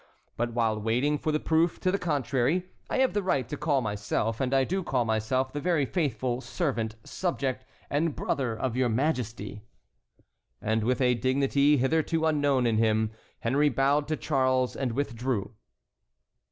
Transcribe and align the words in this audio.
But 0.35 0.53
while 0.53 0.81
waiting 0.81 1.19
for 1.19 1.31
the 1.31 1.39
proof 1.39 1.79
to 1.81 1.91
the 1.91 1.99
contrary 1.99 2.63
I 2.89 2.97
have 2.97 3.13
the 3.13 3.21
right 3.21 3.47
to 3.47 3.55
call 3.55 3.81
myself 3.81 4.41
and 4.41 4.51
I 4.51 4.63
do 4.63 4.81
call 4.81 5.05
myself 5.05 5.53
the 5.53 5.61
very 5.61 5.85
faithful 5.85 6.41
servant, 6.41 6.95
subject, 7.03 7.63
and 7.87 8.15
brother 8.15 8.57
of 8.57 8.75
your 8.75 8.89
Majesty." 8.89 9.61
And 10.59 10.83
with 10.83 11.01
a 11.01 11.13
dignity 11.13 11.77
hitherto 11.77 12.25
unknown 12.25 12.65
in 12.65 12.79
him, 12.79 13.11
Henry 13.41 13.69
bowed 13.69 14.07
to 14.07 14.17
Charles 14.17 14.75
and 14.75 14.93
withdrew. 14.93 15.53